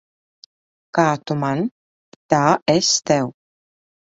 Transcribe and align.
Kā 0.99 1.03
tu 1.25 1.37
man, 1.43 1.61
tā 2.35 2.41
es 2.77 2.91
tev. 3.11 3.33